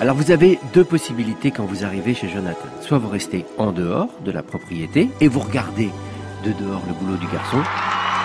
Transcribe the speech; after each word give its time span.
Alors 0.00 0.14
vous 0.14 0.30
avez 0.30 0.58
deux 0.74 0.84
possibilités 0.84 1.50
quand 1.50 1.64
vous 1.64 1.84
arrivez 1.84 2.14
chez 2.14 2.28
Jonathan. 2.28 2.66
Soit 2.82 2.98
vous 2.98 3.08
restez 3.08 3.46
en 3.58 3.72
dehors 3.72 4.08
de 4.24 4.30
la 4.30 4.42
propriété 4.42 5.08
et 5.20 5.28
vous 5.28 5.40
regardez 5.40 5.90
de 6.44 6.52
dehors 6.52 6.82
le 6.86 6.92
boulot 6.94 7.16
du 7.16 7.26
garçon. 7.28 7.58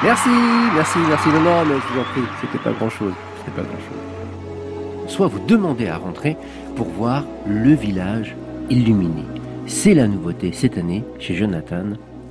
Merci, 0.03 0.29
merci, 0.75 0.97
merci. 1.07 1.29
Non, 1.29 1.41
non, 1.41 1.65
mais 1.65 1.75
je 1.75 1.93
vous 1.93 1.99
en 1.99 2.03
prie, 2.03 2.21
c'était 2.41 2.57
pas 2.57 2.71
grand 2.71 2.89
chose. 2.89 3.13
C'était 3.37 3.51
pas 3.51 3.61
grand 3.63 3.77
chose. 3.77 5.11
Soit 5.11 5.27
vous 5.27 5.39
demandez 5.39 5.87
à 5.87 5.97
rentrer 5.97 6.35
pour 6.75 6.87
voir 6.87 7.23
le 7.47 7.73
village 7.73 8.35
illuminé. 8.69 9.23
C'est 9.67 9.93
la 9.93 10.07
nouveauté 10.07 10.51
cette 10.51 10.77
année 10.77 11.03
chez 11.19 11.35
Jonathan, 11.35 11.83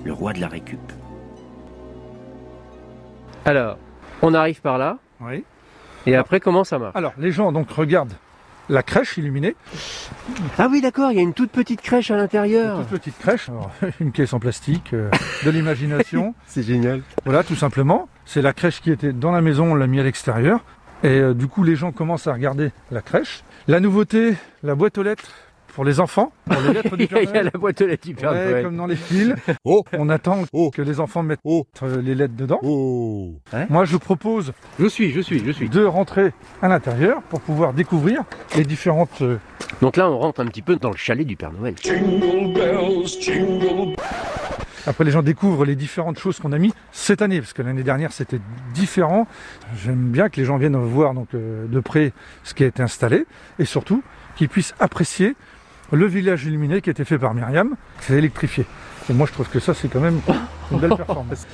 le 0.05 0.13
roi 0.13 0.33
de 0.33 0.41
la 0.41 0.49
récup. 0.49 0.81
Alors, 3.47 3.79
on 4.21 4.35
arrive 4.35 4.61
par 4.61 4.77
là, 4.77 4.99
Oui. 5.21 5.45
et 6.07 6.15
après 6.15 6.41
comment 6.41 6.65
ça 6.65 6.79
marche? 6.79 6.95
Alors, 6.95 7.13
les 7.19 7.33
gens 7.33 7.53
donc 7.53 7.71
regardent 7.71 8.13
la 8.71 8.83
crèche 8.83 9.17
illuminée, 9.19 9.57
Ah 10.57 10.69
oui 10.71 10.81
d'accord, 10.81 11.11
il 11.11 11.17
y 11.17 11.19
a 11.19 11.23
une 11.23 11.35
toute 11.35 11.51
petite 11.51 11.83
crèche 11.83 12.11
à 12.11 12.17
l'intérieur. 12.17 12.79
toute 12.79 13.01
petite 13.01 13.19
crèche, 13.19 13.49
Alors, 13.49 13.71
une 14.01 14.13
caisse 14.13 14.33
en 14.33 14.39
plastique, 14.39 14.95
euh, 14.95 15.11
de 15.45 15.51
l'imagination. 15.51 16.35
C'est 16.47 16.63
génial. 16.63 17.03
voilà, 17.25 17.43
tout 17.43 17.57
simplement. 17.57 18.09
C'est 18.25 18.43
la 18.43 18.53
crèche 18.53 18.81
qui 18.81 18.91
était 18.93 19.13
dans 19.13 19.33
la 19.33 19.41
maison, 19.43 19.73
on 19.73 19.75
l'a 19.75 19.89
mis 19.89 19.99
à 20.01 20.05
l'extérieur. 20.05 20.61
Et 21.03 21.09
euh, 21.09 21.35
du 21.35 21.49
coup, 21.49 21.65
les 21.65 21.77
gens 21.77 21.93
commencent 21.93 22.27
à 22.29 22.33
regarder 22.33 22.71
la 22.91 23.01
crèche. 23.03 23.43
La 23.67 23.81
nouveauté, 23.81 24.35
la 24.63 24.75
boîte 24.75 24.99
aux 24.99 25.03
lettres 25.03 25.31
pour 25.81 25.87
les 25.87 25.99
enfants, 25.99 26.31
pour 26.45 26.61
les 26.61 26.75
lettres 26.75 26.95
du 26.95 27.05
Il 27.11 27.11
y 27.11 27.15
a- 27.15 27.17
Père 27.17 27.23
il 27.23 27.25
y 27.25 27.29
a 27.29 27.33
Noël. 27.33 27.51
la 27.55 27.59
boîte 27.59 27.81
aux 27.81 27.87
lettres 27.87 28.07
du 28.07 28.15
Père 28.15 28.33
Ouais, 28.33 28.51
Noël. 28.51 28.65
comme 28.65 28.77
dans 28.77 28.85
les 28.87 28.97
films. 28.97 29.35
Oh. 29.65 29.83
On 29.97 30.11
attend 30.11 30.43
Oh. 30.53 30.71
que 30.71 30.83
les 30.83 31.01
enfants 31.01 31.23
mettent 31.23 31.41
Oh. 31.43 31.65
les 32.03 32.15
lettres 32.15 32.35
dedans. 32.37 32.59
Oh. 32.63 33.33
Moi, 33.71 33.87
je 33.87 33.97
propose 33.97 34.53
Je 34.79 34.87
suis, 34.87 35.11
je 35.11 35.23
suis, 35.23 35.43
je 35.43 35.51
suis. 35.51 35.71
de 35.71 35.83
rentrer 35.83 36.35
à 36.61 36.69
l'intérieur 36.69 37.23
pour 37.31 37.41
pouvoir 37.41 37.73
découvrir 37.73 38.25
les 38.59 38.65
différentes 38.65 39.23
euh, 39.23 39.39
Donc 39.81 39.97
là, 39.97 40.11
on 40.11 40.19
rentre 40.19 40.41
un 40.43 40.47
petit 40.49 40.61
peu 40.61 40.77
dans 40.77 40.91
le 40.91 40.99
chalet 40.99 41.27
du 41.27 41.37
Père 41.37 41.51
Noël. 41.51 41.75
Après, 44.87 45.05
les 45.05 45.11
gens 45.11 45.23
découvrent 45.23 45.65
les 45.65 45.77
différentes 45.77 46.19
choses 46.19 46.41
qu'on 46.41 46.53
a 46.53 46.59
mis 46.59 46.75
cette 46.93 47.23
année, 47.23 47.41
parce 47.41 47.55
que 47.55 47.63
l'année 47.63 47.85
dernière 47.85 48.13
c'était 48.13 48.41
différent. 48.75 49.27
J'aime 49.83 50.11
bien 50.11 50.29
que 50.29 50.37
les 50.39 50.45
gens 50.45 50.59
viennent 50.59 50.77
voir 50.77 51.15
donc 51.15 51.29
euh, 51.35 51.67
de 51.67 51.81
près 51.81 52.13
ce 52.45 52.53
qui 52.53 52.65
a 52.65 52.67
été 52.67 52.83
installé, 52.83 53.25
et 53.59 53.65
surtout 53.65 54.03
qu'ils 54.37 54.51
puissent 54.51 54.75
apprécier 54.79 55.37
le 55.93 56.07
village 56.07 56.45
illuminé 56.45 56.81
qui 56.81 56.91
a 56.91 56.93
été 56.93 57.05
fait 57.05 57.19
par 57.19 57.35
Myriam. 57.35 57.75
C'est 58.01 58.15
électrifié. 58.15 58.67
Et 59.09 59.13
moi, 59.13 59.27
je 59.27 59.33
trouve 59.33 59.49
que 59.49 59.61
ça, 59.61 59.75
c'est 59.75 59.89
quand 59.89 60.01
même 60.01 60.21
une 60.71 60.79
belle 60.79 60.91
performance. 60.97 61.47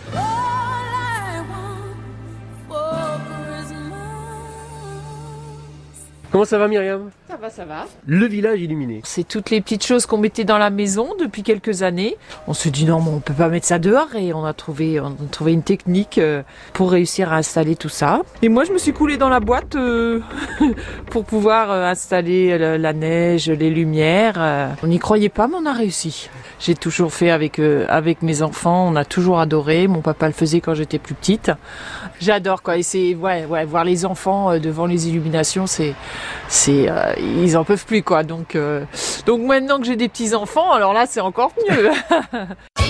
Comment 6.37 6.45
ça 6.45 6.59
va 6.59 6.69
Myriam 6.69 7.09
Ça 7.31 7.37
va, 7.39 7.48
ça 7.48 7.65
va. 7.65 7.87
Le 8.06 8.27
village 8.27 8.61
illuminé. 8.61 9.01
C'est 9.05 9.27
toutes 9.27 9.48
les 9.48 9.62
petites 9.62 9.87
choses 9.87 10.05
qu'on 10.05 10.19
mettait 10.19 10.45
dans 10.45 10.59
la 10.59 10.69
maison 10.69 11.15
depuis 11.19 11.43
quelques 11.43 11.83
années. 11.83 12.15
On 12.47 12.53
se 12.53 12.69
dit 12.69 12.84
non, 12.84 13.01
mais 13.01 13.09
on 13.09 13.20
peut 13.20 13.33
pas 13.33 13.48
mettre 13.48 13.65
ça 13.65 13.78
dehors 13.78 14.15
et 14.17 14.34
on 14.34 14.45
a 14.45 14.53
trouvé, 14.53 15.01
on 15.01 15.06
a 15.06 15.28
trouvé 15.31 15.55
une 15.55 15.62
technique 15.62 16.19
euh, 16.19 16.43
pour 16.75 16.91
réussir 16.91 17.33
à 17.33 17.37
installer 17.37 17.75
tout 17.75 17.89
ça. 17.89 18.20
Et 18.43 18.51
moi, 18.51 18.65
je 18.65 18.73
me 18.73 18.77
suis 18.77 18.93
coulée 18.93 19.17
dans 19.17 19.31
la 19.31 19.41
boîte 19.41 19.77
euh, 19.77 20.20
pour 21.11 21.25
pouvoir 21.25 21.70
euh, 21.70 21.87
installer 21.87 22.59
le- 22.59 22.77
la 22.77 22.93
neige, 22.93 23.48
les 23.48 23.71
lumières. 23.71 24.75
On 24.83 24.89
n'y 24.89 24.98
croyait 24.98 25.31
pas, 25.31 25.48
mais 25.48 25.55
on 25.59 25.65
a 25.65 25.73
réussi. 25.73 26.28
J'ai 26.61 26.75
toujours 26.75 27.15
fait 27.15 27.31
avec 27.31 27.59
euh, 27.59 27.87
avec 27.89 28.21
mes 28.21 28.43
enfants. 28.43 28.87
On 28.93 28.97
a 28.97 29.06
toujours 29.06 29.41
adoré. 29.41 29.89
Mon 29.89 30.03
papa 30.03 30.27
le 30.27 30.34
faisait 30.34 30.61
quand 30.61 30.75
j'étais 30.75 30.98
plus 30.98 31.15
petite. 31.15 31.50
J'adore 32.21 32.61
quoi. 32.62 32.77
Et 32.77 32.83
c'est 32.83 33.15
ouais, 33.15 33.47
ouais, 33.47 33.65
voir 33.65 33.84
les 33.84 34.05
enfants 34.05 34.59
devant 34.59 34.84
les 34.84 35.09
illuminations, 35.09 35.67
c'est 35.67 35.95
c'est 36.48 36.88
euh, 36.88 37.14
ils 37.19 37.56
en 37.56 37.64
peuvent 37.64 37.84
plus 37.84 38.02
quoi. 38.02 38.22
Donc 38.22 38.55
euh, 38.55 38.84
donc 39.27 39.42
maintenant 39.42 39.78
que 39.78 39.86
j'ai 39.86 39.96
des 39.96 40.08
petits 40.08 40.34
enfants, 40.34 40.72
alors 40.72 40.92
là 40.92 41.06
c'est 41.06 41.20
encore 41.20 41.52
mieux. 41.69 41.91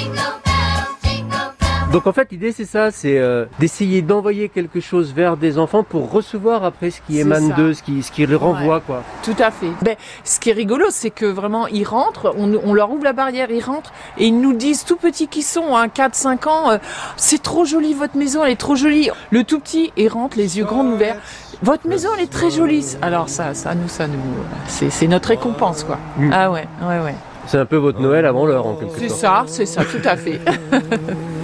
Donc 1.96 2.06
en 2.06 2.12
fait, 2.12 2.30
l'idée 2.30 2.52
c'est 2.52 2.66
ça, 2.66 2.90
c'est 2.90 3.18
euh, 3.18 3.46
d'essayer 3.58 4.02
d'envoyer 4.02 4.50
quelque 4.50 4.80
chose 4.80 5.14
vers 5.14 5.38
des 5.38 5.58
enfants 5.58 5.82
pour 5.82 6.12
recevoir 6.12 6.62
après 6.62 6.90
ce 6.90 7.00
qui 7.00 7.14
C'est 7.14 7.20
émane 7.20 7.54
d'eux, 7.56 7.72
ce 7.72 7.82
qui, 7.82 8.02
ce 8.02 8.12
qui 8.12 8.26
les 8.26 8.34
renvoie 8.34 8.80
quoi. 8.80 9.02
Tout 9.22 9.34
à 9.38 9.50
fait. 9.50 9.70
Ben, 9.80 9.96
ce 10.22 10.38
qui 10.38 10.50
est 10.50 10.52
rigolo, 10.52 10.84
c'est 10.90 11.08
que 11.08 11.24
vraiment, 11.24 11.66
ils 11.68 11.84
rentrent, 11.84 12.34
on, 12.36 12.52
on 12.62 12.74
leur 12.74 12.90
ouvre 12.90 13.04
la 13.04 13.14
barrière, 13.14 13.50
ils 13.50 13.64
rentrent, 13.64 13.94
et 14.18 14.26
ils 14.26 14.38
nous 14.38 14.52
disent, 14.52 14.84
tout 14.84 14.96
petits 14.96 15.26
qu'ils 15.26 15.42
sont, 15.42 15.74
hein, 15.74 15.88
4, 15.88 16.14
5 16.14 16.46
ans, 16.46 16.70
euh, 16.70 16.76
c'est 17.16 17.40
trop 17.40 17.64
joli, 17.64 17.94
votre 17.94 18.18
maison, 18.18 18.44
elle 18.44 18.52
est 18.52 18.56
trop 18.56 18.76
jolie. 18.76 19.08
Le 19.30 19.44
tout 19.44 19.58
petit, 19.58 19.90
il 19.96 20.08
rentre, 20.08 20.36
les 20.36 20.58
yeux 20.58 20.66
grands 20.66 20.84
ouverts. 20.84 21.16
Votre 21.62 21.88
maison, 21.88 22.10
elle 22.14 22.24
est 22.24 22.30
très 22.30 22.50
jolie. 22.50 22.84
Alors 23.00 23.30
ça, 23.30 23.54
ça 23.54 23.74
nous, 23.74 23.88
ça 23.88 24.06
nous, 24.06 24.20
c'est, 24.68 24.90
c'est 24.90 25.06
notre 25.06 25.30
récompense, 25.30 25.82
quoi. 25.82 25.96
Mm. 26.18 26.30
Ah 26.30 26.50
ouais, 26.50 26.68
ouais, 26.82 27.00
ouais. 27.00 27.14
C'est 27.46 27.56
un 27.56 27.64
peu 27.64 27.76
votre 27.76 28.00
Noël 28.02 28.26
avant 28.26 28.44
l'heure 28.44 28.66
en 28.66 28.74
quelque 28.74 28.98
C'est 28.98 29.08
sorte. 29.08 29.48
ça, 29.48 29.54
c'est 29.54 29.64
ça, 29.64 29.82
tout 29.82 30.06
à 30.06 30.16
fait. 30.18 30.40